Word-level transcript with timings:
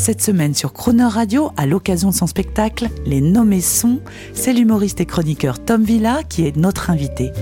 Cette 0.00 0.22
semaine 0.22 0.54
sur 0.54 0.72
Croner 0.72 1.04
Radio, 1.04 1.50
à 1.58 1.66
l'occasion 1.66 2.08
de 2.08 2.14
son 2.14 2.26
spectacle 2.26 2.88
Les 3.04 3.20
Nommés 3.20 3.60
Sons, 3.60 4.00
c'est 4.32 4.54
l'humoriste 4.54 4.98
et 5.02 5.04
chroniqueur 5.04 5.62
Tom 5.62 5.82
Villa 5.82 6.20
qui 6.26 6.46
est 6.46 6.56
notre 6.56 6.88
invité. 6.88 7.32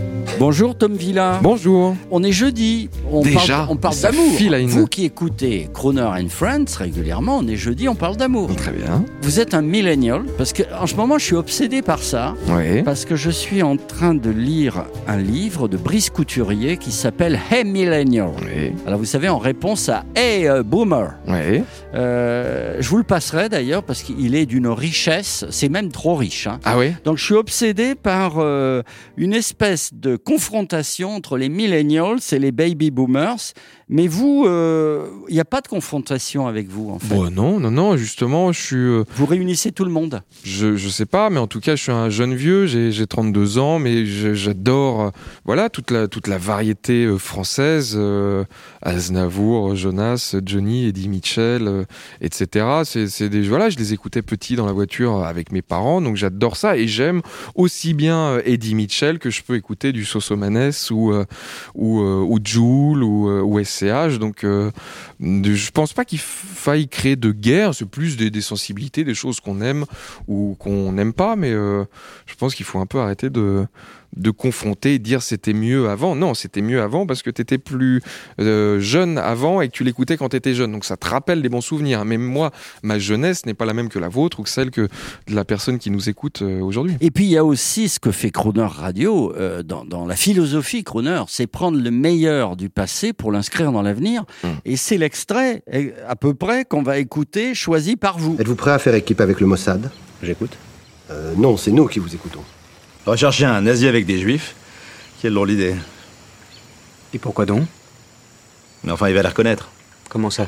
Bonjour 0.41 0.77
Tom 0.77 0.95
Villa. 0.95 1.39
Bonjour. 1.41 1.95
On 2.11 2.23
est 2.25 2.33
jeudi. 2.33 2.91
On 3.13 3.23
Déjà 3.23 3.59
parle, 3.59 3.69
on 3.71 3.77
parle 3.77 3.97
d'amour. 4.01 4.25
une- 4.41 4.67
Vous 4.67 4.87
qui 4.87 5.05
écoutez 5.05 5.69
Crooner 5.73 6.01
and 6.03 6.29
Friends 6.31 6.65
régulièrement, 6.77 7.39
on 7.39 7.47
est 7.47 7.57
jeudi, 7.57 7.89
on 7.89 7.95
parle 7.95 8.17
d'amour. 8.17 8.55
Très 8.57 8.73
bien. 8.73 9.05
Vous 9.23 9.39
êtes 9.39 9.55
un 9.55 9.63
millennial 9.63 10.25
parce 10.37 10.53
que 10.53 10.65
en 10.81 10.87
ce 10.89 10.97
moment 10.97 11.17
je 11.19 11.25
suis 11.27 11.37
obsédé 11.37 11.81
par 11.81 12.03
ça 12.03 12.35
Oui. 12.49 12.83
parce 12.83 13.05
que 13.05 13.15
je 13.15 13.31
suis 13.31 13.63
en 13.63 13.77
train 13.77 14.15
de 14.15 14.31
lire 14.31 14.85
un 15.07 15.17
livre 15.19 15.69
de 15.69 15.77
Brice 15.77 16.11
Couturier 16.11 16.77
qui 16.77 16.91
s'appelle 16.91 17.39
Hey 17.53 17.65
Millennial. 17.65 18.31
Oui. 18.43 18.73
Alors 18.87 18.99
vous 18.99 19.05
savez 19.05 19.29
en 19.29 19.39
réponse 19.39 19.89
à 19.89 20.03
Hey 20.17 20.49
euh, 20.49 20.65
Boomer. 20.65 21.15
Oui. 21.29 21.63
Euh, 21.95 22.48
je 22.81 22.89
vous 22.89 22.97
le 22.99 23.03
passerai 23.05 23.49
d'ailleurs 23.49 23.83
parce 23.83 24.03
qu'il 24.03 24.35
est 24.35 24.47
d'une 24.47 24.69
richesse, 24.69 25.45
c'est 25.51 25.69
même 25.69 25.91
trop 25.91 26.15
riche. 26.15 26.47
hein. 26.47 26.61
Ah 26.65 26.79
oui? 26.79 26.93
Donc 27.05 27.19
je 27.19 27.25
suis 27.25 27.35
obsédé 27.35 27.95
par 27.95 28.35
euh, 28.39 28.83
une 29.17 29.35
espèce 29.35 29.91
de 29.95 30.17
confrontation 30.17 31.11
entre 31.15 31.37
les 31.37 31.49
millennials 31.49 32.19
et 32.33 32.39
les 32.39 32.53
baby 32.53 32.91
boomers. 32.91 33.53
Mais 33.91 34.07
vous, 34.07 34.45
il 34.47 35.33
n'y 35.35 35.41
a 35.41 35.47
pas 35.47 35.63
de 35.63 35.67
confrontation 35.69 36.47
avec 36.47 36.69
vous 36.69 36.91
en 36.91 36.99
fait? 36.99 37.09
Bon, 37.15 37.31
non, 37.31 37.59
non, 37.59 37.71
non, 37.71 37.97
justement, 37.97 38.53
je 38.53 38.61
suis. 38.61 38.77
euh, 38.77 39.05
Vous 39.17 39.25
réunissez 39.25 39.73
tout 39.73 39.87
le 39.87 39.91
monde? 39.91 40.21
je, 40.45 40.77
je 40.77 40.89
sais 40.91 41.07
pas, 41.07 41.31
mais 41.31 41.39
en 41.39 41.47
tout 41.47 41.61
cas, 41.61 41.75
je 41.75 41.85
suis 41.85 41.93
un 41.93 42.11
jeune 42.11 42.35
vieux, 42.35 42.67
j'ai 42.67 42.93
j'ai 42.93 43.07
32 43.07 43.57
ans, 43.59 43.79
mais 43.79 44.05
j'adore 44.05 45.01
euh, 45.01 45.11
voilà, 45.47 45.71
toute, 45.71 45.91
la, 45.91 46.07
toute 46.07 46.27
la 46.29 46.37
variété 46.37 47.05
euh, 47.07 47.17
française. 47.17 47.95
euh, 47.97 48.45
Aznavour, 48.83 49.75
Jonas, 49.77 50.35
Johnny, 50.45 50.87
Eddie 50.89 51.09
Mitchell, 51.09 51.67
euh, 51.69 51.85
C'est 52.85 53.29
des, 53.29 53.43
voilà, 53.43 53.71
je 53.71 53.79
les 53.79 53.93
écoutais 53.93 54.23
petits 54.23 54.57
dans 54.57 54.67
la 54.67 54.73
voiture 54.73 55.25
avec 55.25 55.53
mes 55.53 55.63
parents, 55.63 56.01
donc 56.01 56.17
j'adore 56.17 56.57
ça. 56.57 56.77
Et 56.77 56.87
j'aime 56.87 57.23
aussi 57.55 57.95
bien 57.95 58.19
euh, 58.19 58.43
Eddie 58.45 58.75
Mitchell 58.75 59.19
que 59.19 59.31
je 59.31 59.43
peux 59.43 59.57
écouter 59.57 59.93
du 59.93 60.05
Sosomanes 60.05 60.73
ou, 60.91 61.13
euh, 61.13 61.25
ou, 61.75 62.01
euh, 62.01 62.25
ou 62.27 62.39
Joule 62.43 63.03
ou, 63.03 63.29
ou 63.29 63.65
SCH. 63.65 64.19
Donc, 64.19 64.45
je 64.45 65.71
pense 65.71 65.93
pas 65.93 66.05
qu'il 66.05 66.21
faille 66.21 66.89
créer 66.89 67.17
de 67.17 67.33
guerre. 67.33 67.75
C'est 67.75 67.85
plus 67.85 68.17
des, 68.17 68.41
sensibilités, 68.41 69.05
des 69.05 69.15
choses 69.15 69.41
qu'on 69.41 69.61
aime 69.61 69.85
ou 70.29 70.57
qu'on 70.59 70.93
n'aime 70.93 71.13
pas. 71.13 71.37
Mais 71.37 71.51
je 71.51 72.35
pense 72.39 72.55
qu'il 72.55 72.67
faut 72.67 72.79
un 72.79 72.87
peu 72.87 73.01
arrêter 73.01 73.31
de 73.31 73.67
de 74.17 74.31
confronter 74.31 74.95
et 74.95 74.99
dire 74.99 75.23
c'était 75.23 75.53
mieux 75.53 75.89
avant. 75.89 76.17
Non, 76.17 76.35
c'était 76.35 76.63
mieux 76.63 76.81
avant 76.83 77.07
parce 77.07 77.23
que 77.23 77.31
tu 77.31 77.43
étais 77.43 77.59
plus 77.59 78.03
euh, 78.41 78.81
jeune 78.81 79.19
avant 79.19 79.61
et 79.61 79.69
que 79.69 79.73
tu 79.73 79.85
l'écoutais 79.85 80.17
quand 80.17 80.31
tu 80.31 80.37
étais 80.37 80.55
jeune. 80.55 80.73
Donc 80.73 80.85
ça 80.85 80.97
te 80.97 81.07
rappelle 81.09 81.43
des 81.43 81.49
bons 81.49 81.61
souvenirs. 81.61 82.05
Mais 82.05 82.17
moi, 82.17 82.51
ma 82.83 82.99
jeunesse 82.99 83.47
n'est 83.47 83.55
pas 83.55 83.65
la 83.65 83.75
même 83.75 83.89
que 83.89 83.99
la 83.99 84.09
vôtre 84.09 84.41
ou 84.41 84.43
que 84.43 84.49
celle 84.51 84.71
que 84.71 84.83
de 85.27 85.35
la 85.35 85.45
personne 85.45 85.79
qui 85.79 85.91
nous 85.91 86.09
écoute 86.09 86.43
euh, 86.43 86.61
aujourd'hui. 86.61 86.97
Et 87.01 87.11
puis 87.11 87.25
il 87.25 87.31
y 87.31 87.37
a 87.37 87.45
aussi 87.45 87.89
ce 87.89 88.01
que 88.01 88.11
fait 88.11 88.31
Crooner 88.31 88.67
Radio 88.69 89.33
euh, 89.37 89.63
dans, 89.63 89.85
dans 89.85 90.07
la 90.07 90.17
philosophie 90.17 90.85
Crooner, 90.85 91.23
c'est 91.29 91.47
prendre 91.47 91.79
le 91.79 91.91
meilleur 91.91 92.57
du 92.57 92.71
passé 92.71 93.13
pour 93.13 93.33
l'inscrire 93.33 93.73
dans 93.73 93.83
l'avenir. 93.83 94.25
Mm. 94.43 94.49
Et 94.65 94.77
c'est 94.77 94.99
l'extrait 94.99 95.63
à 96.07 96.17
peu 96.17 96.35
près 96.35 96.65
qu'on 96.65 96.83
va 96.83 96.99
écouter, 96.99 97.55
choisi 97.55 97.97
par 97.97 98.19
vous. 98.19 98.37
Êtes-vous 98.39 98.57
prêt 98.57 98.73
à 98.73 98.79
faire 98.79 98.95
équipe 98.95 99.21
avec 99.21 99.41
le 99.41 99.47
Mossad? 99.47 99.91
J'écoute. 100.23 100.57
Euh, 101.11 101.35
Non, 101.37 101.57
c'est 101.57 101.71
nous 101.71 101.87
qui 101.87 101.99
vous 101.99 102.15
écoutons. 102.15 102.43
Rechercher 103.09 103.47
un 103.47 103.63
nazi 103.63 103.87
avec 103.89 104.05
des 104.05 104.19
juifs 104.19 104.55
Quelle 105.23 105.33
drôle 105.35 105.49
d'idée. 105.49 105.75
Et 107.15 107.19
pourquoi 107.19 107.47
donc? 107.47 107.63
Mais 108.85 108.93
enfin, 108.93 109.09
il 109.09 109.15
va 109.15 109.23
les 109.23 109.29
reconnaître. 109.29 109.71
Comment 110.11 110.31
ça? 110.31 110.47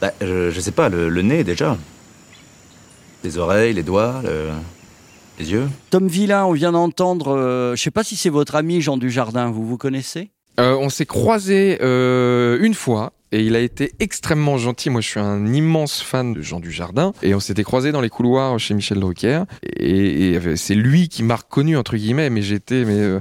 Bah, 0.00 0.12
je, 0.20 0.50
je 0.50 0.60
sais 0.60 0.72
pas, 0.72 0.88
le, 0.88 1.08
le 1.08 1.22
nez 1.22 1.44
déjà. 1.44 1.76
Les 3.24 3.38
oreilles, 3.38 3.74
les 3.74 3.82
doigts, 3.82 4.20
le- 4.24 4.50
les 5.38 5.52
yeux. 5.52 5.68
Tom 5.90 6.08
Villain, 6.08 6.44
on 6.46 6.52
vient 6.52 6.72
d'entendre, 6.72 7.36
euh, 7.36 7.76
je 7.76 7.82
sais 7.82 7.90
pas 7.92 8.02
si 8.02 8.16
c'est 8.16 8.28
votre 8.28 8.56
ami 8.56 8.80
Jean 8.80 8.96
Dujardin, 8.96 9.50
vous 9.50 9.64
vous 9.64 9.76
connaissez? 9.78 10.30
Euh, 10.58 10.74
on 10.80 10.88
s'est 10.88 11.06
croisé 11.06 11.78
euh, 11.80 12.58
une 12.60 12.74
fois. 12.74 13.12
Et 13.32 13.42
il 13.42 13.56
a 13.56 13.60
été 13.60 13.92
extrêmement 14.00 14.58
gentil. 14.58 14.90
Moi, 14.90 15.00
je 15.00 15.08
suis 15.08 15.20
un 15.20 15.52
immense 15.52 16.00
fan 16.02 16.32
de 16.32 16.42
Jean 16.42 16.60
Dujardin. 16.60 17.12
Et 17.22 17.34
on 17.34 17.40
s'était 17.40 17.64
croisés 17.64 17.92
dans 17.92 18.00
les 18.00 18.08
couloirs 18.08 18.58
chez 18.58 18.74
Michel 18.74 19.00
Drucker. 19.00 19.42
Et, 19.78 20.38
c'est 20.56 20.74
lui 20.74 21.08
qui 21.08 21.22
m'a 21.22 21.36
reconnu, 21.36 21.76
entre 21.76 21.96
guillemets. 21.96 22.30
Mais 22.30 22.42
j'étais 22.42 22.84
euh, 22.86 23.20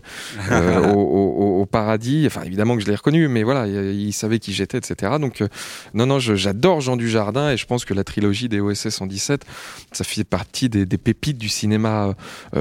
euh, 0.51 0.93
au, 0.93 1.65
paradis. 1.65 2.23
Enfin, 2.25 2.43
évidemment 2.43 2.75
que 2.75 2.81
je 2.81 2.87
l'ai 2.87 2.95
reconnu. 2.95 3.27
Mais 3.27 3.43
voilà, 3.43 3.67
il, 3.67 4.13
savait 4.13 4.39
qui 4.39 4.53
j'étais, 4.53 4.77
etc. 4.77 5.13
Donc, 5.19 5.41
euh, 5.41 5.47
non, 5.93 6.05
non, 6.05 6.19
je- 6.19 6.35
j'adore 6.35 6.81
Jean 6.81 6.95
Dujardin. 6.95 7.51
Et 7.51 7.57
je 7.57 7.65
pense 7.65 7.85
que 7.85 7.93
la 7.93 8.03
trilogie 8.03 8.49
des 8.49 8.59
OSS 8.59 8.89
117, 8.89 9.45
ça 9.91 10.03
fait 10.03 10.23
partie 10.23 10.69
des, 10.69 10.85
pépites 10.97 11.37
du 11.37 11.49
cinéma 11.49 12.15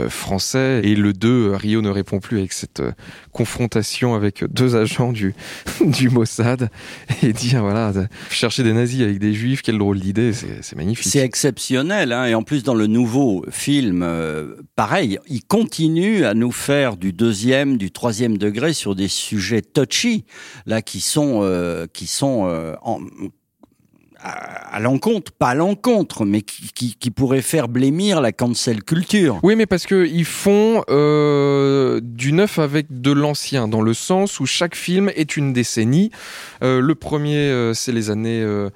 français. 0.09 0.81
Et 0.84 0.95
le 0.95 1.13
2, 1.13 1.28
euh, 1.28 1.57
Rio 1.57 1.83
ne 1.83 1.91
répond 1.91 2.21
plus 2.21 2.39
avec 2.39 2.53
cette 2.53 2.83
confrontation 3.33 4.15
avec 4.15 4.45
deux 4.45 4.77
agents 4.77 5.13
du, 5.13 5.34
Mossad 6.11 6.71
dire 7.37 7.61
voilà 7.63 7.93
chercher 8.31 8.63
des 8.63 8.73
nazis 8.73 9.03
avec 9.03 9.19
des 9.19 9.33
juifs 9.35 9.63
quelle 9.63 9.79
drôle 9.79 10.01
d'idée 10.01 10.33
c'est 10.33 10.63
c'est 10.63 10.77
magnifique. 10.77 11.07
C'est 11.07 11.21
exceptionnel, 11.21 12.13
hein, 12.13 12.27
et 12.27 12.35
en 12.35 12.43
plus 12.43 12.63
dans 12.63 12.75
le 12.75 12.87
nouveau 12.87 13.45
film, 13.51 14.03
euh, 14.03 14.57
pareil, 14.75 15.19
il 15.29 15.43
continue 15.45 16.25
à 16.25 16.35
nous 16.35 16.53
faire 16.53 16.97
du 16.97 17.13
deuxième, 17.13 17.77
du 17.77 17.91
troisième 17.91 18.39
degré 18.39 18.73
sur 18.73 18.95
des 18.95 19.09
sujets 19.09 19.63
touchy, 19.63 20.25
là 20.67 20.83
qui 20.83 21.01
sont 21.01 21.41
euh, 21.43 21.87
qui 21.93 22.07
sont 22.07 22.47
euh, 22.49 22.75
en- 22.83 23.01
à, 24.27 24.81
l'encontre, 24.81 25.33
pas 25.33 25.49
à 25.49 25.55
l'encontre, 25.55 26.25
mais 26.25 26.43
qui, 26.43 27.11
pourraient 27.15 27.43
faire 27.43 27.69
blêmir 27.69 28.21
la 28.21 28.33
cancel 28.33 28.83
culture. 28.83 29.39
oui 29.43 29.57
mais 29.57 29.67
parce 29.67 29.87
que 29.87 30.07
ils 30.07 30.25
font 30.25 30.83
euh, 30.91 32.01
du 32.03 32.33
neuf 32.33 32.59
avec 32.59 32.87
de 32.91 33.13
l'ancien 33.13 33.69
dans 33.69 33.81
le 33.81 33.95
sens 33.95 34.39
où 34.41 34.47
chaque 34.47 34.75
film 34.75 35.11
est 35.15 35.37
une 35.37 35.53
décennie. 35.53 36.11
Euh, 36.63 36.81
le 36.81 36.95
premier 36.95 37.37
euh, 37.37 37.75
c'est 37.75 37.93
les 37.93 38.11
années 38.11 38.43
euh, 38.43 38.71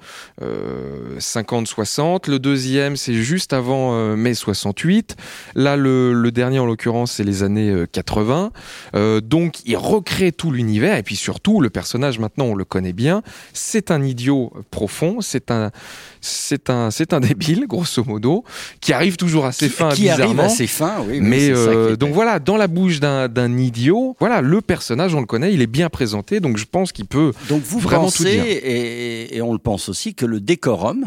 50 1.19 1.67
60 1.67 2.27
le 2.27 2.39
deuxième 2.39 2.95
c'est 2.95 3.13
juste 3.13 3.53
avant 3.53 4.15
mai 4.15 4.33
68 4.33 5.15
là 5.55 5.75
le, 5.75 6.13
le 6.13 6.31
dernier 6.31 6.59
en 6.59 6.65
l'occurrence 6.65 7.13
c'est 7.13 7.23
les 7.23 7.43
années 7.43 7.69
euh, 7.69 7.85
80 7.91 8.51
Euh, 8.95 9.21
donc 9.21 9.59
il 9.65 9.77
recrée 9.77 10.31
tout 10.31 10.51
l'univers. 10.51 10.97
Et 10.97 11.03
puis 11.03 11.15
surtout 11.15 11.61
le 11.61 11.69
personnage 11.69 12.19
maintenant 12.19 12.45
on 12.45 12.55
le 12.55 12.65
connaît 12.65 12.93
bien 12.93 13.21
c'est 13.53 13.91
un 13.91 14.03
idiot 14.03 14.53
profond 14.69 15.21
c'est 15.21 15.40
un 15.49 15.71
c'est 16.19 16.69
un 16.69 16.91
c'est 16.91 17.13
un 17.13 17.19
débile 17.19 17.65
grosso 17.67 18.03
modo 18.05 18.43
qui 18.81 18.93
arrive 18.93 19.15
toujours 19.17 19.45
à 19.45 19.51
ses 19.51 19.69
fins 19.69 19.89
qui 19.89 20.07
arrive 20.09 20.25
bizarrement 20.25 20.43
à 20.43 20.49
ses 20.49 20.67
fins, 20.67 20.97
oui. 21.07 21.19
mais 21.21 21.47
c'est 21.47 21.53
euh, 21.55 21.95
donc 21.95 22.13
voilà, 22.13 22.37
dans 22.39 22.57
la 22.57 22.67
bouche 22.67 22.99
d'un 22.99 23.27
d'un 23.27 23.57
idiot, 23.57 24.15
voilà, 24.19 24.41
le 24.41 24.61
personnage, 24.61 25.15
on 25.15 25.19
le 25.21 25.25
connaît, 25.25 25.53
il 25.53 25.61
est 25.61 25.67
bien 25.67 25.89
présenté, 25.89 26.39
donc 26.39 26.57
je 26.57 26.65
pense 26.65 26.91
qu'il 26.91 27.05
peut 27.05 27.31
Donc 27.49 27.63
vous 27.63 27.79
vraiment 27.79 28.11
tout 28.11 28.23
pensez, 28.23 28.31
dire. 28.35 28.43
et, 28.45 29.35
et 29.37 29.41
on 29.41 29.53
le 29.53 29.59
pense 29.59 29.89
aussi, 29.89 30.13
que 30.13 30.25
le 30.25 30.39
décorum, 30.41 31.05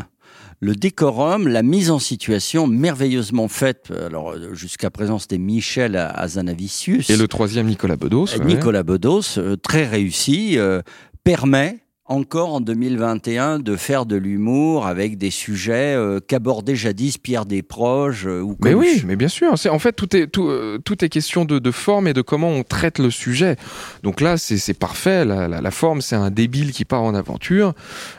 le 0.60 0.74
décorum, 0.74 1.46
la 1.48 1.62
mise 1.62 1.90
en 1.90 1.98
situation 1.98 2.66
merveilleusement 2.66 3.48
faite, 3.48 3.92
alors 4.06 4.30
euh, 4.32 4.54
jusqu'à 4.54 4.90
présent 4.90 5.18
c'était 5.18 5.36
Michel 5.38 5.94
Azanavicius, 5.96 7.10
Et 7.10 7.16
le 7.16 7.28
troisième, 7.28 7.66
Nicolas 7.66 7.96
Bedos. 7.96 8.28
euh, 8.34 8.38
ouais. 8.38 8.44
Nicolas 8.46 8.82
Bedos, 8.82 9.36
euh, 9.38 9.56
très 9.56 9.86
réussi, 9.86 10.58
euh, 10.58 10.80
permet 11.22 11.78
encore 12.06 12.52
en 12.52 12.60
2021 12.60 13.60
de 13.60 13.76
faire 13.76 14.04
de 14.04 14.16
l'humour 14.16 14.86
avec 14.86 15.16
des 15.16 15.30
sujets 15.30 15.94
euh, 15.94 16.20
qu'abordait 16.20 16.76
jadis 16.76 17.16
Pierre 17.16 17.46
Desproges 17.46 18.26
euh, 18.26 18.42
ou 18.42 18.56
Mais 18.62 18.74
oui, 18.74 19.02
mais 19.06 19.16
bien 19.16 19.28
sûr. 19.28 19.56
C'est 19.58 19.70
en 19.70 19.78
fait 19.78 19.92
tout 19.92 20.14
est 20.14 20.26
tout, 20.26 20.48
euh, 20.48 20.78
tout 20.84 21.02
est 21.02 21.08
question 21.08 21.46
de, 21.46 21.58
de 21.58 21.70
forme 21.70 22.06
et 22.06 22.12
de 22.12 22.20
comment 22.20 22.50
on 22.50 22.62
traite 22.62 22.98
le 22.98 23.10
sujet. 23.10 23.56
Donc 24.02 24.20
là, 24.20 24.36
c'est 24.36 24.58
c'est 24.58 24.74
parfait. 24.74 25.24
La, 25.24 25.48
la, 25.48 25.62
la 25.62 25.70
forme, 25.70 26.02
c'est 26.02 26.14
un 26.14 26.30
débile 26.30 26.72
qui 26.72 26.84
part 26.84 27.02
en 27.02 27.14
aventure, 27.14 27.72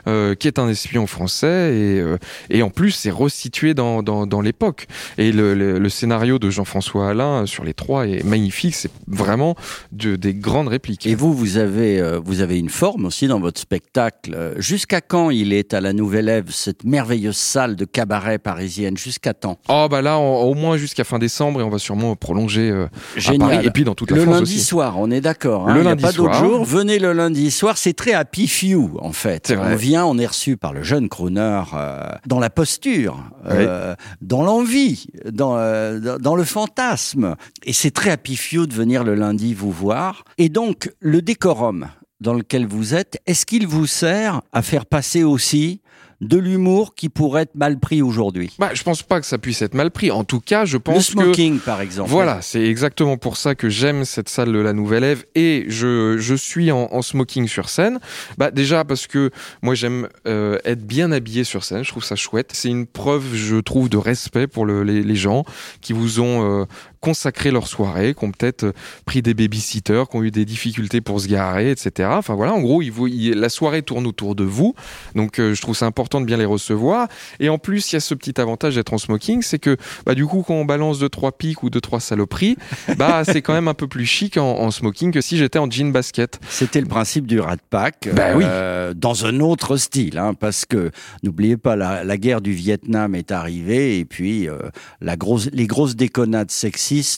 euh, 0.08 0.34
qui 0.34 0.48
est 0.48 0.58
un 0.58 0.68
espion 0.68 1.06
français 1.06 1.76
et 1.76 2.04
et 2.50 2.64
en 2.64 2.72
plus 2.72 2.92
c'est 2.92 3.12
resitué 3.12 3.76
dans 3.76 4.02
dans, 4.02 4.26
dans 4.26 4.42
l'époque. 4.42 4.88
Et 5.20 5.32
le, 5.32 5.54
le, 5.54 5.78
le 5.78 5.90
scénario 5.90 6.40
de 6.40 6.50
Jean-François 6.50 7.10
Alain 7.10 7.46
sur 7.46 7.64
les 7.64 7.76
trois 7.76 8.08
est 8.08 8.24
magnifique. 8.24 8.74
C'est 8.74 8.92
vraiment 9.08 9.56
de, 9.92 10.16
des 10.16 10.34
grandes 10.34 10.70
répliques. 10.70 11.06
Et 11.06 11.14
vous, 11.14 11.34
vous 11.36 11.58
avez, 11.58 12.02
vous 12.24 12.42
avez 12.42 12.58
une 12.58 12.70
forme 12.70 13.06
aussi 13.06 13.28
dans 13.28 13.40
votre 13.40 13.60
spectacle 13.60 13.75
spectacle. 13.80 14.54
Jusqu'à 14.58 15.02
quand 15.02 15.30
il 15.32 15.52
est 15.52 15.74
à 15.74 15.82
la 15.82 15.92
Nouvelle 15.92 16.30
Ève, 16.30 16.50
cette 16.52 16.86
merveilleuse 16.86 17.36
salle 17.36 17.76
de 17.76 17.84
cabaret 17.84 18.38
parisienne? 18.40 18.96
Jusqu'à 18.98 19.34
temps 19.34 19.58
Oh 19.68 19.88
bah 19.92 20.02
là, 20.02 20.18
on- 20.18 20.44
au 20.44 20.54
moins 20.54 20.78
jusqu'à 20.78 21.04
fin 21.04 21.20
décembre 21.20 21.60
et 21.60 21.64
on 21.64 21.70
va 21.70 21.78
sûrement 21.78 22.16
prolonger 22.16 22.70
euh, 22.72 22.86
à 22.86 23.20
Génial. 23.20 23.40
Paris 23.50 23.66
et 23.68 23.72
puis 23.72 23.84
dans 23.84 23.94
toute 23.96 24.12
la 24.12 24.18
le 24.18 24.24
France 24.24 24.36
lundi 24.36 24.56
aussi. 24.56 24.64
soir, 24.64 24.96
on 24.98 25.12
est 25.12 25.20
d'accord. 25.22 25.68
Hein, 25.68 25.74
Le 25.76 25.82
a 25.82 25.84
lundi 25.84 26.04
pas 26.04 26.12
soir. 26.14 26.34
jour. 26.46 26.64
Venez 26.64 27.00
le 27.00 27.12
lundi 27.12 27.52
soir. 27.52 27.78
C'est 27.78 27.94
très 27.94 28.14
happy 28.14 28.48
few 28.48 28.98
en 29.02 29.12
fait. 29.12 29.54
On 29.60 29.76
vient, 29.76 30.06
on 30.06 30.18
est 30.18 30.26
reçu 30.28 30.56
par 30.56 30.72
le 30.72 30.82
jeune 30.84 31.10
crooner 31.10 31.64
euh, 31.74 32.08
dans 32.26 32.40
la 32.40 32.50
posture, 32.50 33.18
euh, 33.48 33.94
dans 34.22 34.42
l'envie, 34.44 35.08
dans, 35.30 35.56
dans- 36.00 36.18
dans 36.18 36.36
le 36.36 36.44
fantasme. 36.46 37.36
Et 37.66 37.74
c'est 37.74 37.92
très 37.92 38.12
happy 38.12 38.38
few 38.38 38.68
de 38.68 38.74
venir 38.74 39.04
le 39.04 39.16
lundi 39.16 39.54
vous 39.54 39.72
voir. 39.72 40.24
Et 40.38 40.48
donc 40.50 40.92
le 41.00 41.22
décorum 41.22 41.88
dans 42.26 42.34
lequel 42.34 42.66
vous 42.66 42.96
êtes, 42.96 43.22
est-ce 43.28 43.46
qu'il 43.46 43.68
vous 43.68 43.86
sert 43.86 44.42
à 44.52 44.62
faire 44.64 44.86
passer 44.88 45.24
aussi 45.24 45.80
de 46.22 46.38
l'humour 46.38 46.96
qui 46.96 47.10
pourrait 47.10 47.42
être 47.44 47.56
mal 47.56 47.78
pris 47.78 48.02
aujourd'hui? 48.02 48.52
Bah, 48.58 48.70
je 48.74 48.82
pense 48.84 49.04
pas 49.04 49.20
que 49.20 49.28
ça 49.28 49.38
puisse 49.38 49.62
être 49.62 49.74
mal 49.76 49.92
pris. 49.92 50.10
En 50.12 50.24
tout 50.24 50.40
cas, 50.40 50.64
je 50.66 50.78
Le 50.78 50.80
pense 50.80 51.08
que 51.08 51.12
smoking, 51.12 51.60
par 51.60 51.82
exemple. 51.82 52.10
Voilà, 52.10 52.42
c'est 52.42 52.64
exactement 52.64 53.18
pour 53.18 53.36
ça 53.38 53.54
que 53.54 53.70
j'aime 53.70 54.06
cette 54.06 54.30
salle 54.30 54.52
de 54.54 54.58
la 54.60 54.72
Nouvelle 54.74 55.04
Ève 55.04 55.26
et 55.36 55.66
je, 55.68 56.16
je 56.18 56.34
suis 56.34 56.72
en, 56.72 56.88
en 56.92 57.02
smoking 57.02 57.48
sur 57.48 57.68
scène. 57.70 58.00
Bah 58.38 58.50
déjà 58.50 58.86
parce 58.86 59.08
que 59.08 59.30
moi 59.62 59.76
j'aime 59.76 60.08
euh, 60.26 60.58
être 60.66 60.88
bien 60.88 61.12
habillé 61.12 61.44
sur 61.44 61.64
scène, 61.66 61.84
je 61.84 61.90
trouve 61.92 62.04
ça 62.06 62.16
chouette. 62.16 62.52
C'est 62.54 62.70
une 62.70 62.88
preuve, 62.88 63.36
je 63.36 63.58
trouve, 63.58 63.90
de 63.90 63.98
respect 63.98 64.48
pour 64.48 64.66
le- 64.66 64.84
les, 64.84 65.04
les 65.04 65.16
gens 65.16 65.44
qui 65.82 65.92
vous 65.94 66.22
ont 66.22 66.62
euh, 66.62 66.66
consacré 67.06 67.52
leur 67.52 67.68
soirée, 67.68 68.16
qui 68.18 68.26
ont 68.26 68.32
peut-être 68.32 68.64
euh, 68.66 68.72
pris 69.06 69.22
des 69.22 69.34
babysitters, 69.36 70.04
qui 70.10 70.18
ont 70.18 70.24
eu 70.24 70.32
des 70.32 70.44
difficultés 70.46 71.02
pour 71.02 71.22
se 71.22 71.28
garer, 71.28 71.70
etc. 71.70 72.10
Enfin 72.14 72.34
voilà, 72.36 72.54
en 72.54 72.62
gros, 72.62 72.82
il 72.82 72.90
vous, 72.92 73.08
il- 73.08 73.36
la 73.40 73.50
soirée 73.50 73.84
tourne 73.84 74.08
autour 74.08 74.34
de 74.36 74.44
vous, 74.44 74.74
donc 75.14 75.40
euh, 75.40 75.54
je 75.54 75.62
trouve 75.62 75.76
ça 75.76 75.86
important 75.86 76.20
de 76.20 76.26
bien 76.26 76.38
les 76.38 76.46
recevoir. 76.46 77.08
Et 77.40 77.50
en 77.50 77.58
plus, 77.60 77.92
il 77.92 77.96
y 77.96 77.98
a 77.98 78.00
ce 78.00 78.16
petit 78.16 78.42
avantage 78.42 78.76
d'être 78.76 78.94
en 78.94 78.98
smoking, 78.98 79.42
c'est 79.44 79.60
que 79.60 79.78
bah, 80.06 80.16
du 80.16 80.26
coup, 80.26 80.44
quand 80.46 80.56
on 80.56 80.66
balance 80.66 80.98
deux 81.00 81.10
trois 81.10 81.32
pics 81.32 81.62
ou 81.64 81.70
deux 81.70 81.82
trois 81.82 82.00
saloperies, 82.00 82.58
bah 82.98 83.24
c'est 83.24 83.42
quand 83.44 83.54
même 83.54 83.68
un 83.68 83.74
peu 83.76 83.88
plus 83.88 84.06
chic 84.08 84.38
en, 84.38 84.60
en 84.60 84.72
smoking 84.72 85.12
que 85.12 85.22
si 85.22 85.38
j'étais 85.38 85.60
en 85.60 85.70
jean 85.70 85.92
basket. 85.92 86.40
C'était 86.50 86.82
le 86.82 86.88
principe 86.88 87.28
du 87.28 87.40
Rat 87.40 87.58
Pack, 87.70 88.10
Bah 88.14 88.30
oui. 88.36 88.44
euh, 88.48 88.94
dans 88.96 89.26
un 89.26 89.40
autre 89.40 89.78
style, 89.78 90.18
hein, 90.18 90.34
parce 90.34 90.66
que 90.66 90.90
n'oubliez 91.24 91.58
pas, 91.58 91.76
la, 91.76 92.04
la 92.04 92.18
guerre 92.18 92.42
du 92.42 92.52
Vietnam 92.54 93.14
est 93.16 93.32
arrivée 93.32 94.00
et 94.00 94.06
puis 94.06 94.50
euh, 94.50 94.58
la 95.02 95.16
grosse, 95.18 95.50
les 95.54 95.68
grosses 95.68 95.96
déconnades 95.96 96.50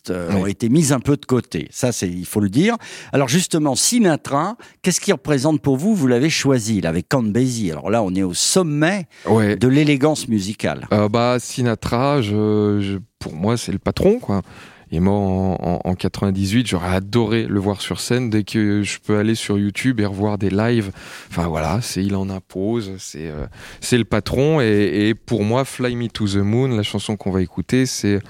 euh, 0.10 0.30
Oui. 0.32 0.36
ont 0.42 0.46
été 0.46 0.70
mises 0.70 0.92
un 0.94 1.00
peu 1.00 1.18
de 1.18 1.26
côté. 1.26 1.68
Ça, 1.72 1.92
c'est, 1.92 2.08
il 2.10 2.26
faut 2.26 2.40
le 2.40 2.50
dire. 2.50 2.76
Alors 3.14 3.28
justement, 3.28 3.76
Sinatra, 3.76 4.56
qu'est-ce 4.82 5.00
qu'il 5.02 5.14
représente 5.14 5.62
pour 5.62 5.78
vous? 5.78 5.96
Vous 5.96 6.08
l'avez 6.08 6.30
choisi, 6.30 6.82
là, 6.82 6.90
avec 6.90 7.10
Count 7.10 7.24
Basie. 7.24 7.72
Alors 7.72 7.90
là, 7.90 8.04
on 8.04 8.14
est 8.16 8.24
au 8.24 8.34
sommet 8.34 9.08
Ouais. 9.26 9.56
de 9.56 9.68
l'élégance 9.68 10.28
musicale. 10.28 10.88
Euh, 10.94 11.10
bah 11.10 11.38
Sinatra, 11.40 12.22
je, 12.22 12.80
je- 12.82 12.98
pour 13.20 13.34
moi 13.34 13.58
c'est 13.58 13.72
le 13.72 13.80
patron 13.80 14.20
quoi. 14.20 14.42
Il 14.90 14.98
est 14.98 15.02
mort 15.02 15.22
en, 15.22 15.58
en- 15.84 15.90
en 15.90 15.96
98, 15.96 16.66
j'aurais 16.68 16.96
adoré 16.96 17.44
le 17.44 17.60
voir 17.60 17.82
sur 17.82 18.00
scène 18.00 18.30
dès 18.30 18.44
que 18.46 18.84
je 18.84 19.00
peux 19.00 19.18
aller 19.18 19.36
sur 19.36 19.58
YouTube 19.60 20.00
et 20.00 20.06
revoir 20.06 20.38
des 20.38 20.50
lives. 20.50 20.92
Enfin 21.30 21.48
voilà, 21.48 21.80
c'est 21.82 22.02
il 22.06 22.16
en 22.16 22.30
impose, 22.30 22.94
c'est 22.98 23.28
euh, 23.28 23.48
c'est 23.82 23.98
le 23.98 24.06
patron 24.06 24.62
et, 24.62 25.10
et 25.10 25.14
pour 25.14 25.44
moi 25.44 25.66
Fly 25.66 25.96
Me 25.98 26.08
to 26.08 26.26
the 26.28 26.36
Moon, 26.38 26.70
la 26.70 26.84
chanson 26.84 27.18
qu'on 27.18 27.32
va 27.32 27.42
écouter, 27.42 27.86
c'est 27.86 28.22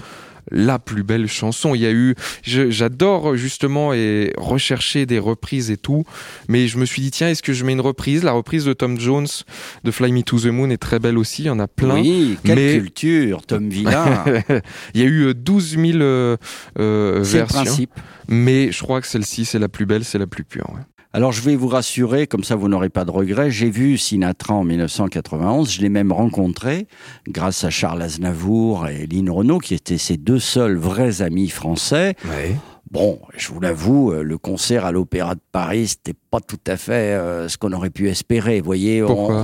la 0.52 0.80
plus 0.80 1.04
belle 1.04 1.28
chanson. 1.28 1.76
Il 1.76 1.82
y 1.82 1.86
a 1.86 1.92
eu, 1.92 2.16
j'adore 2.44 3.36
justement 3.36 3.94
et 3.94 4.34
rechercher 4.38 5.06
des 5.06 5.20
reprises 5.20 5.72
et 5.72 5.78
tout, 5.78 6.04
mais 6.48 6.68
je 6.68 6.78
me 6.78 6.86
suis 6.86 7.02
dit 7.02 7.12
tiens 7.12 7.30
est-ce 7.30 7.44
que 7.44 7.54
je 7.54 7.64
mets 7.64 7.74
une 7.74 7.82
reprise? 7.82 8.24
La 8.24 8.32
reprise 8.32 8.66
de 8.66 8.74
Tom 8.74 9.00
Jones 9.00 9.28
de 9.84 9.92
Fly 9.92 10.12
Me 10.12 10.22
to 10.24 10.40
the 10.40 10.46
Moon 10.48 10.70
est 10.70 10.78
très 10.78 11.00
belle 11.00 11.18
aussi. 11.18 11.44
Il 11.44 11.48
y 11.48 11.50
en 11.50 11.60
a 11.60 11.68
plein. 11.68 11.96
Oui, 12.02 12.38
quelle 12.44 12.56
mais- 12.56 12.78
culture, 12.80 13.46
Tom 13.46 13.70
Villain. 13.70 14.24
Il 14.94 15.02
y 15.02 15.04
a 15.04 15.08
eu 15.08 15.24
euh, 15.28 15.34
12 15.34 15.78
000 15.78 15.98
euh, 16.00 16.38
euh, 16.80 17.24
c'est 17.24 17.34
le 17.34 17.40
versions, 17.40 17.64
principe. 17.64 17.92
mais 18.28 18.72
je 18.72 18.82
crois 18.84 19.02
que 19.02 19.08
celle-ci 19.08 19.46
c'est 19.46 19.60
la 19.60 19.70
plus 19.70 19.86
belle, 19.86 20.04
c'est 20.06 20.18
la 20.20 20.28
plus 20.28 20.44
pure. 20.44 20.70
ouais. 20.74 20.82
Alors 21.14 21.32
je 21.32 21.42
vais 21.42 21.56
vous 21.56 21.68
rassurer, 21.68 22.28
comme 22.28 22.44
ça 22.44 22.56
vous 22.56 22.68
n'aurez 22.68 22.90
pas 22.90 23.06
de 23.06 23.12
regrets. 23.12 23.50
J'ai 23.50 23.70
vu 23.70 23.98
Sinatra 23.98 24.54
en 24.54 24.64
1991, 24.64 25.72
je 25.72 25.82
l'ai 25.82 25.90
même 25.90 26.12
rencontré 26.12 26.88
grâce 27.28 27.64
à 27.64 27.70
Charles 27.70 28.02
Aznavour 28.02 28.88
et 28.88 29.08
Lynn 29.08 29.30
Renault, 29.30 29.60
qui 29.60 29.74
étaient 29.74 29.98
ses 29.98 30.18
deux 30.18 30.40
seuls 30.40 30.76
vrais 30.78 31.22
amis 31.22 31.50
français. 31.50 32.16
Bon, 32.92 33.20
je 33.36 33.50
vous 33.52 33.60
l'avoue, 33.60 34.12
euh, 34.14 34.22
le 34.24 34.38
concert 34.38 34.86
à 34.86 34.94
l'Opéra 34.94 35.36
de 35.36 35.42
Paris, 35.52 35.88
c'était 35.90 36.14
pas 36.32 36.40
tout 36.40 36.60
à 36.68 36.78
fait 36.78 36.94
euh, 37.16 37.50
ce 37.50 37.58
qu'on 37.58 37.74
aurait 37.74 37.90
pu 37.90 38.08
espérer. 38.08 38.60
Vous 38.62 38.66
voyez, 38.66 39.02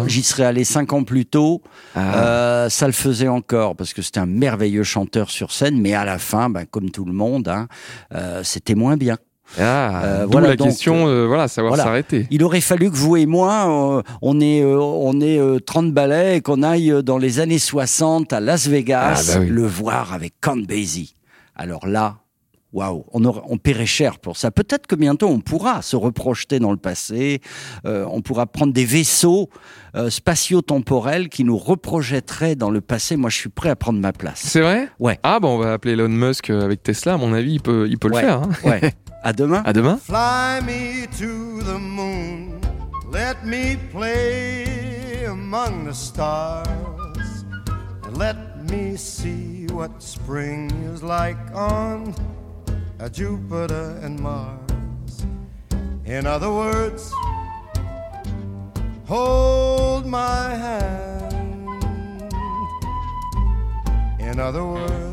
j'y 0.07 0.23
serais 0.23 0.45
allé 0.45 0.63
cinq 0.63 0.93
ans 0.93 1.03
plus 1.03 1.25
tôt, 1.25 1.61
Ah. 1.93 2.23
euh, 2.25 2.69
ça 2.69 2.85
le 2.87 2.93
faisait 2.93 3.27
encore 3.27 3.75
parce 3.75 3.93
que 3.93 4.01
c'était 4.01 4.21
un 4.21 4.25
merveilleux 4.27 4.83
chanteur 4.83 5.29
sur 5.29 5.51
scène, 5.51 5.81
mais 5.81 5.93
à 5.93 6.05
la 6.05 6.19
fin, 6.19 6.49
ben, 6.49 6.63
comme 6.65 6.89
tout 6.89 7.03
le 7.03 7.11
monde, 7.11 7.49
hein, 7.49 7.67
euh, 8.13 8.43
c'était 8.43 8.75
moins 8.75 8.95
bien. 8.95 9.17
Ah, 9.59 10.01
Euh, 10.03 10.23
d'où 10.25 10.31
voilà, 10.31 10.47
la 10.49 10.55
donc, 10.55 10.67
question, 10.69 11.07
euh, 11.07 11.25
voilà, 11.27 11.47
savoir 11.47 11.71
voilà. 11.71 11.83
s'arrêter. 11.83 12.27
Il 12.31 12.43
aurait 12.43 12.61
fallu 12.61 12.89
que 12.89 12.95
vous 12.95 13.17
et 13.17 13.25
moi, 13.25 13.97
euh, 13.97 14.01
on 14.21 14.39
est, 14.41 14.61
euh, 14.63 14.79
on 14.79 15.19
euh, 15.21 15.59
30 15.59 15.91
ballets 15.93 16.37
et 16.37 16.41
qu'on 16.41 16.63
aille 16.63 17.03
dans 17.03 17.17
les 17.17 17.39
années 17.39 17.59
60 17.59 18.33
à 18.33 18.39
Las 18.39 18.67
Vegas 18.67 19.31
Ah, 19.31 19.33
bah 19.35 19.39
oui. 19.43 19.49
le 19.49 19.67
voir 19.67 20.13
avec 20.13 20.33
Count 20.41 20.57
Basie. 20.67 21.15
Alors 21.55 21.85
là, 21.87 22.17
waouh, 22.71 23.05
on, 23.13 23.57
paierait 23.59 23.85
cher 23.85 24.17
pour 24.17 24.37
ça. 24.37 24.49
Peut-être 24.49 24.87
que 24.87 24.95
bientôt 24.95 25.27
on 25.27 25.39
pourra 25.39 25.83
se 25.83 25.95
reprojeter 25.95 26.57
dans 26.57 26.71
le 26.71 26.77
passé, 26.77 27.39
euh, 27.85 28.05
on 28.09 28.21
pourra 28.21 28.47
prendre 28.47 28.73
des 28.73 28.85
vaisseaux 28.85 29.49
euh, 29.95 30.09
spatio-temporels 30.09 31.29
qui 31.29 31.43
nous 31.43 31.57
reprojetteraient 31.57 32.55
dans 32.55 32.71
le 32.71 32.81
passé. 32.81 33.15
Moi, 33.17 33.29
je 33.29 33.37
suis 33.37 33.49
prêt 33.49 33.69
à 33.69 33.75
prendre 33.75 33.99
ma 33.99 34.13
place. 34.13 34.41
C'est 34.43 34.61
vrai? 34.61 34.89
Ouais. 34.99 35.19
Ah 35.21 35.39
bon, 35.39 35.49
on 35.49 35.57
va 35.59 35.73
appeler 35.73 35.93
Elon 35.93 36.09
Musk 36.09 36.49
avec 36.49 36.81
Tesla. 36.81 37.13
À 37.13 37.17
mon 37.17 37.33
avis, 37.33 37.53
il 37.53 37.61
peut, 37.61 37.85
il 37.87 37.99
peut 37.99 38.09
Ouais. 38.09 38.21
le 38.21 38.27
faire. 38.27 38.41
hein. 38.41 38.49
Ouais. 38.65 38.81
À 39.25 39.31
demain. 39.31 39.63
À 39.65 39.71
demain. 39.71 39.97
Fly 39.97 40.59
me 40.65 41.07
to 41.17 41.61
the 41.63 41.79
moon, 41.79 42.59
let 43.09 43.45
me 43.45 43.77
play 43.89 45.23
among 45.25 45.85
the 45.85 45.93
stars, 45.93 47.45
and 48.03 48.17
let 48.17 48.35
me 48.69 48.97
see 48.97 49.65
what 49.71 50.03
spring 50.03 50.69
is 50.93 51.01
like 51.01 51.37
on 51.55 52.13
uh, 52.99 53.07
Jupiter 53.07 53.97
and 54.03 54.19
Mars. 54.19 55.25
In 56.05 56.27
other 56.27 56.51
words, 56.51 57.09
hold 59.07 60.05
my 60.05 60.53
hand. 60.53 61.33
In 64.19 64.37
other 64.37 64.65
words, 64.65 65.12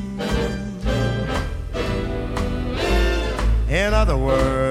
In 3.81 3.95
other 3.95 4.15
words, 4.15 4.70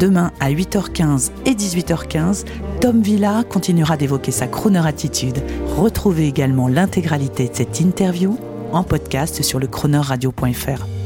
Demain 0.00 0.32
à 0.40 0.50
8h15 0.50 1.30
et 1.44 1.50
18h15, 1.50 2.46
Tom 2.80 3.02
Villa 3.02 3.44
continuera 3.46 3.98
d'évoquer 3.98 4.30
sa 4.30 4.46
crooner 4.46 4.86
attitude. 4.86 5.42
Retrouvez 5.76 6.26
également 6.26 6.68
l'intégralité 6.68 7.48
de 7.48 7.54
cette 7.54 7.80
interview 7.80 8.38
en 8.72 8.82
podcast 8.82 9.42
sur 9.42 9.58
le 9.58 9.66
chroneurradio.fr. 9.66 10.99